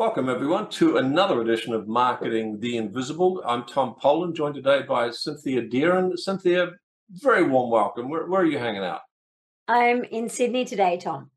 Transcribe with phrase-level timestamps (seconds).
[0.00, 3.42] Welcome, everyone, to another edition of Marketing the Invisible.
[3.44, 6.16] I'm Tom Poland, joined today by Cynthia Dearin.
[6.16, 6.70] Cynthia,
[7.10, 8.08] very warm welcome.
[8.08, 9.02] Where, where, are you hanging out?
[9.68, 11.30] I'm in Sydney today, Tom.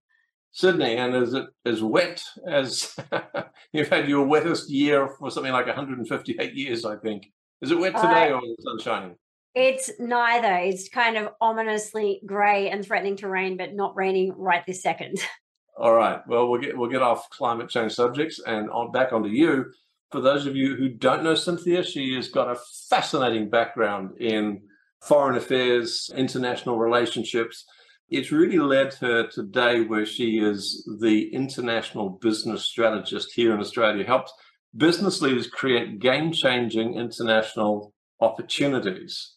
[0.54, 2.96] Sydney, and is it as wet as
[3.74, 7.34] you've had your wettest year for something like 158 years, I think?
[7.62, 9.16] Is it wet today uh, or is the sun shining?
[9.56, 10.54] It's neither.
[10.54, 15.18] It's kind of ominously grey and threatening to rain, but not raining right this second.
[15.76, 16.26] All right.
[16.28, 19.66] Well, we'll get we'll get off climate change subjects and on back onto you.
[20.12, 22.60] For those of you who don't know Cynthia, she has got a
[22.90, 24.62] fascinating background in
[25.02, 27.66] foreign affairs, international relationships.
[28.10, 34.06] It's really led her today where she is the international business strategist here in Australia,
[34.06, 34.32] helps
[34.78, 39.34] business leaders create game-changing international opportunities.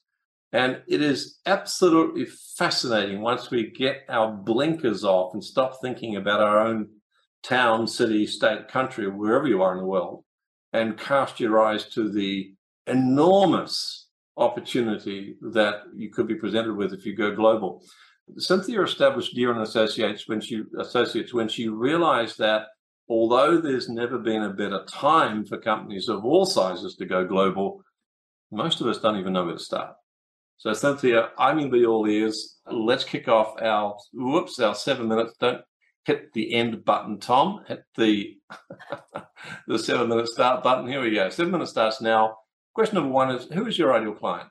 [0.52, 6.40] And it is absolutely fascinating once we get our blinkers off and stop thinking about
[6.40, 6.88] our own
[7.42, 10.24] town, city, state, country, wherever you are in the world,
[10.72, 12.54] and cast your eyes to the
[12.86, 17.82] enormous opportunity that you could be presented with if you go global.
[18.36, 22.66] Cynthia established Dearin Associates when she associates when she realized that
[23.08, 27.82] although there's never been a better time for companies of all sizes to go global,
[28.50, 29.94] most of us don't even know where to start.
[30.58, 32.56] So Cynthia, I'm in the all ears.
[32.66, 35.34] Let's kick off our whoops, our seven minutes.
[35.38, 35.60] Don't
[36.04, 37.64] hit the end button, Tom.
[37.68, 38.38] Hit the
[39.68, 40.88] the seven minute start button.
[40.88, 41.28] Here we go.
[41.28, 42.36] Seven minute starts now.
[42.74, 44.48] Question number one is who is your ideal client?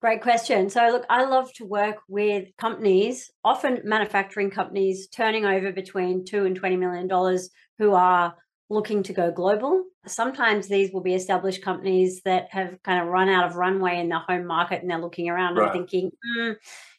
[0.00, 0.70] Great question.
[0.70, 6.44] So, look, I love to work with companies, often manufacturing companies, turning over between two
[6.44, 8.34] and twenty million dollars, who are
[8.70, 9.84] looking to go global.
[10.06, 14.08] Sometimes these will be established companies that have kind of run out of runway in
[14.08, 15.64] their home market and they're looking around right.
[15.64, 16.56] and thinking, mm,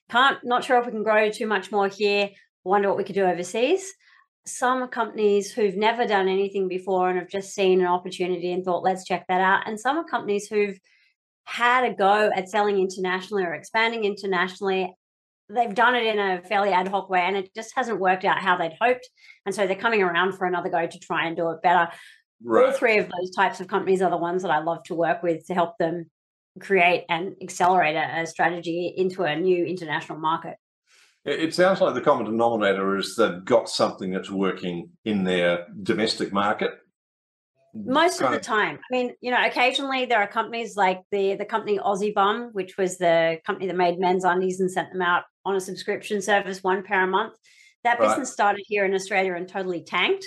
[0.10, 2.30] can't, not sure if we can grow too much more here.
[2.64, 3.94] Wonder what we could do overseas.
[4.46, 8.84] Some companies who've never done anything before and have just seen an opportunity and thought,
[8.84, 9.68] let's check that out.
[9.68, 10.80] And some are companies who've
[11.44, 14.96] had a go at selling internationally or expanding internationally
[15.50, 18.40] they've done it in a fairly ad hoc way and it just hasn't worked out
[18.40, 19.10] how they'd hoped.
[19.46, 21.92] And so they're coming around for another go to try and do it better.
[22.44, 22.68] Right.
[22.68, 25.24] All three of those types of companies are the ones that I love to work
[25.24, 26.10] with to help them
[26.60, 30.58] create and accelerate a, a strategy into a new international market.
[31.26, 36.32] It sounds like the common denominator is they've got something that's working in their domestic
[36.32, 36.72] market
[37.74, 38.78] most of the time.
[38.78, 42.78] I mean you know occasionally there are companies like the the company aussie bum which
[42.78, 46.64] was the company that made men's undies and sent them out on a subscription service
[46.64, 47.34] one pair a month.
[47.84, 48.08] That right.
[48.08, 50.26] business started here in australia and totally tanked.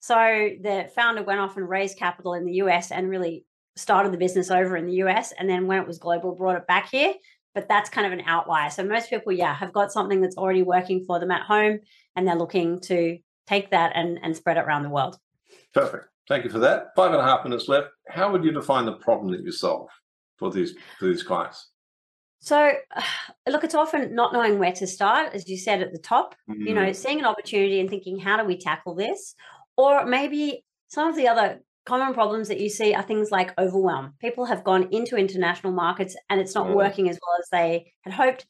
[0.00, 3.44] So the founder went off and raised capital in the us and really
[3.76, 6.66] started the business over in the us and then when it was global brought it
[6.66, 7.14] back here.
[7.54, 8.70] But that's kind of an outlier.
[8.70, 11.80] So most people yeah have got something that's already working for them at home
[12.16, 15.18] and they're looking to take that and and spread it around the world.
[15.74, 16.94] Perfect Thank you for that.
[16.94, 17.88] Five and a half minutes left.
[18.08, 19.88] How would you define the problem that you solve
[20.36, 21.70] for these for these clients?
[22.40, 22.72] So,
[23.48, 26.34] look, it's often not knowing where to start, as you said at the top.
[26.50, 26.66] Mm-hmm.
[26.66, 26.96] You know, mm.
[26.96, 29.34] seeing an opportunity and thinking, how do we tackle this?
[29.76, 34.14] Or maybe some of the other common problems that you see are things like overwhelm.
[34.20, 36.74] People have gone into international markets and it's not mm.
[36.74, 38.46] working as well as they had hoped.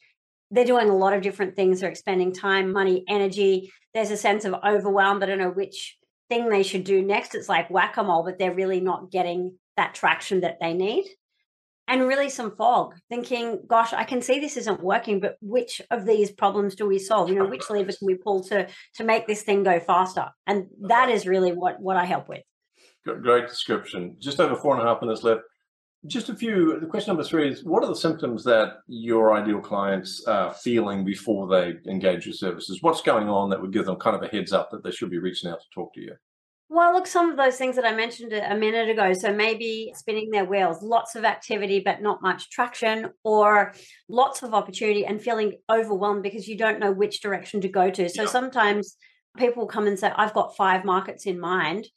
[0.50, 1.80] They're doing a lot of different things.
[1.80, 3.70] They're expending time, money, energy.
[3.94, 5.20] There's a sense of overwhelm.
[5.20, 7.34] They don't know which thing they should do next.
[7.34, 11.06] It's like whack a mole, but they're really not getting that traction that they need.
[11.86, 16.04] And really some fog, thinking, gosh, I can see this isn't working, but which of
[16.04, 17.30] these problems do we solve?
[17.30, 20.28] You know, which lever can we pull to to make this thing go faster?
[20.46, 22.42] And that is really what what I help with.
[23.06, 24.16] Great description.
[24.18, 25.40] Just over four and a half minutes left.
[26.06, 26.78] Just a few.
[26.78, 31.04] The question number three is: What are the symptoms that your ideal clients are feeling
[31.04, 32.82] before they engage your services?
[32.82, 35.10] What's going on that would give them kind of a heads up that they should
[35.10, 36.14] be reaching out to talk to you?
[36.70, 39.12] Well, look, some of those things that I mentioned a minute ago.
[39.14, 43.72] So maybe spinning their wheels, lots of activity, but not much traction, or
[44.08, 48.08] lots of opportunity and feeling overwhelmed because you don't know which direction to go to.
[48.08, 48.28] So yeah.
[48.28, 48.96] sometimes
[49.38, 51.88] people come and say, I've got five markets in mind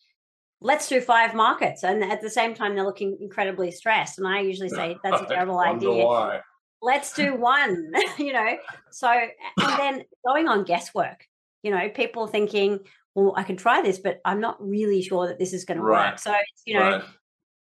[0.62, 1.84] let's do five markets.
[1.84, 4.19] And at the same time, they're looking incredibly stressed.
[4.19, 6.06] And I usually say, that's a terrible idea.
[6.06, 6.42] Why.
[6.84, 8.58] Let's do one, you know.
[8.92, 11.28] So, and then going on guesswork,
[11.63, 12.80] you know, people thinking,
[13.13, 16.06] well, I could try this, but I'm not really sure that this is going right.
[16.06, 16.19] to work.
[16.19, 16.36] So,
[16.66, 17.04] you know, right.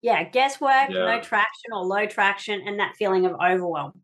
[0.02, 1.06] yeah, guesswork, yeah.
[1.06, 4.02] no traction or low traction, and that feeling of overwhelm.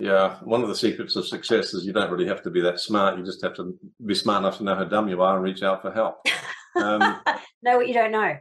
[0.00, 2.80] Yeah, one of the secrets of success is you don't really have to be that
[2.80, 3.18] smart.
[3.18, 5.62] You just have to be smart enough to know how dumb you are and reach
[5.62, 6.26] out for help.
[6.76, 7.20] Um,
[7.62, 8.36] know what you don't know.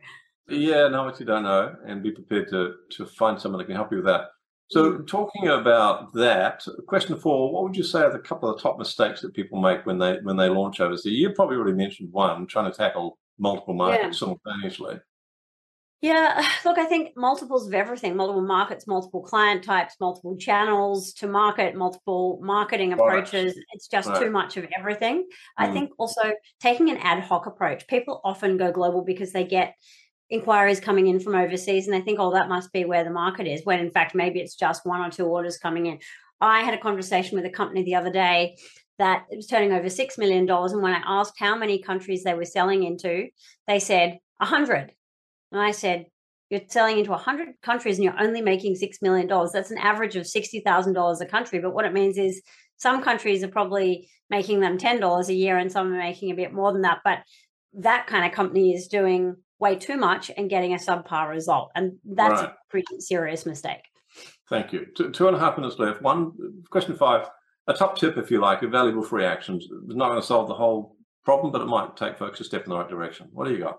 [0.47, 3.75] Yeah, know what you don't know, and be prepared to to find someone that can
[3.75, 4.29] help you with that.
[4.69, 5.07] So, mm.
[5.07, 8.77] talking about that, question four: What would you say are the couple of the top
[8.79, 11.13] mistakes that people make when they when they launch overseas?
[11.13, 14.27] You probably already mentioned one, trying to tackle multiple markets yeah.
[14.27, 14.99] simultaneously?
[16.01, 21.27] Yeah, look, I think multiples of everything, multiple markets, multiple client types, multiple channels to
[21.27, 23.55] market, multiple marketing approaches.
[23.55, 23.65] Right.
[23.73, 24.21] It's just right.
[24.21, 25.17] too much of everything.
[25.19, 25.25] Mm.
[25.57, 27.87] I think also taking an ad hoc approach.
[27.87, 29.75] People often go global because they get
[30.29, 33.47] inquiries coming in from overseas and they think, oh, that must be where the market
[33.47, 35.99] is, when in fact, maybe it's just one or two orders coming in.
[36.39, 38.55] I had a conversation with a company the other day
[38.99, 40.47] that was turning over $6 million.
[40.47, 43.27] And when I asked how many countries they were selling into,
[43.67, 44.93] they said 100.
[45.51, 46.05] And I said,
[46.49, 49.27] You're selling into 100 countries and you're only making $6 million.
[49.27, 51.59] That's an average of $60,000 a country.
[51.59, 52.41] But what it means is
[52.77, 56.53] some countries are probably making them $10 a year and some are making a bit
[56.53, 56.99] more than that.
[57.03, 57.19] But
[57.73, 61.71] that kind of company is doing way too much and getting a subpar result.
[61.75, 62.49] And that's right.
[62.49, 63.81] a pretty serious mistake.
[64.49, 64.87] Thank you.
[64.95, 66.01] Two, two and a half minutes left.
[66.01, 66.31] One
[66.69, 67.29] question five,
[67.67, 69.67] a top tip, if you like, a valuable free actions.
[69.85, 72.63] It's not going to solve the whole problem, but it might take folks a step
[72.63, 73.27] in the right direction.
[73.31, 73.77] What do you got?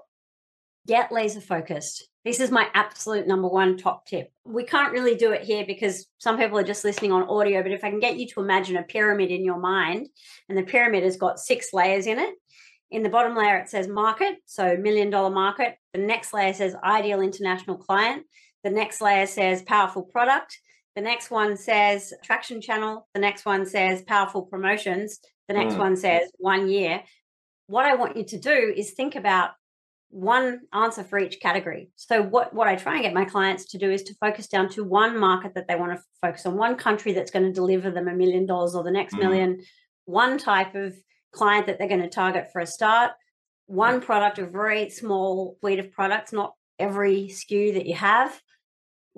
[0.86, 2.08] Get laser focused.
[2.24, 4.30] This is my absolute number one top tip.
[4.44, 7.72] We can't really do it here because some people are just listening on audio, but
[7.72, 10.08] if I can get you to imagine a pyramid in your mind,
[10.48, 12.34] and the pyramid has got six layers in it.
[12.90, 15.76] In the bottom layer, it says market, so million dollar market.
[15.94, 18.26] The next layer says ideal international client.
[18.64, 20.58] The next layer says powerful product.
[20.96, 23.08] The next one says traction channel.
[23.14, 25.20] The next one says powerful promotions.
[25.48, 25.78] The next mm.
[25.78, 27.02] one says one year.
[27.68, 29.50] What I want you to do is think about
[30.10, 31.90] one answer for each category.
[31.96, 34.68] So what what I try and get my clients to do is to focus down
[34.70, 37.90] to one market that they want to focus on, one country that's going to deliver
[37.90, 39.20] them a million dollars or the next mm.
[39.20, 39.60] million,
[40.04, 40.94] one type of
[41.32, 43.12] client that they're going to target for a start,
[43.66, 48.40] one product, a very small suite of products, not every SKU that you have,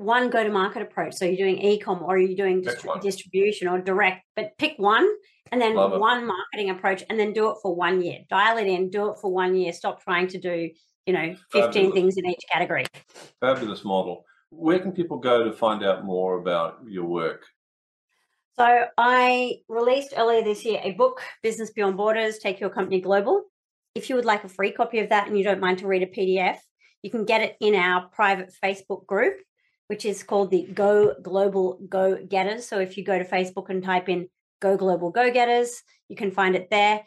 [0.02, 1.14] one go to market approach.
[1.14, 5.08] So you're doing e-com or you're doing distri- distribution or direct, but pick one
[5.50, 6.26] and then Love one it.
[6.26, 8.20] marketing approach and then do it for one year.
[8.28, 9.72] Dial it in, do it for one year.
[9.72, 10.70] Stop trying to do,
[11.06, 11.94] you know, 15 Fabulous.
[11.94, 12.86] things in each category.
[13.40, 14.24] Fabulous model.
[14.50, 17.44] Where can people go to find out more about your work?
[18.58, 23.44] So I released earlier this year a book, Business Beyond Borders, Take Your Company Global.
[23.94, 26.02] If you would like a free copy of that and you don't mind to read
[26.02, 26.58] a PDF,
[27.02, 29.34] you can get it in our private Facebook group,
[29.92, 32.66] which is called the Go Global Go Getters.
[32.66, 34.26] So if you go to Facebook and type in
[34.58, 35.82] Go Global Go Getters.
[36.08, 37.02] You can find it there.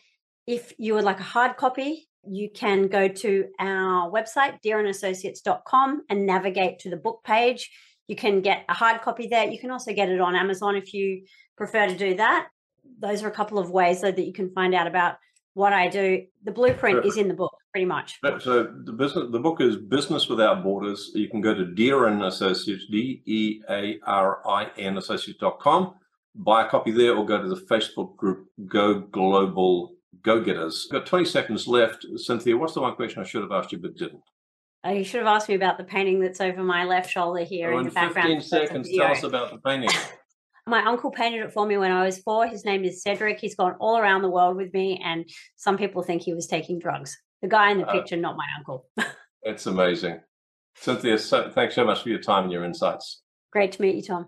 [0.46, 6.28] If you would like a hard copy, you can go to our website, dearinassociates.com, and
[6.28, 7.72] navigate to the book page.
[8.08, 9.50] You can get a hard copy there.
[9.50, 11.24] You can also get it on Amazon if you
[11.58, 12.50] prefer to do that.
[13.00, 15.16] Those are a couple of ways so that you can find out about
[15.56, 16.24] what I do.
[16.44, 18.20] The blueprint is in the book, pretty much.
[18.40, 21.12] So the business, the book is Business Without Borders.
[21.16, 25.96] You can go to Dearin Associates, D E A R I N Associates.com
[26.36, 30.88] buy a copy there or go to the Facebook group Go Global Go Getters.
[30.92, 32.06] Got 20 seconds left.
[32.18, 34.22] Cynthia, what's the one question I should have asked you but didn't?
[34.84, 37.72] Oh, you should have asked me about the painting that's over my left shoulder here
[37.72, 38.28] oh, in, in the background.
[38.28, 39.90] 15 seconds, tell us about the painting.
[40.68, 42.48] my uncle painted it for me when I was four.
[42.48, 43.40] His name is Cedric.
[43.40, 46.80] He's gone all around the world with me, and some people think he was taking
[46.80, 47.16] drugs.
[47.42, 48.88] The guy in the uh, picture, not my uncle.
[49.44, 50.22] it's amazing.
[50.76, 53.22] Cynthia, so, thanks so much for your time and your insights.
[53.52, 54.28] Great to meet you, Tom.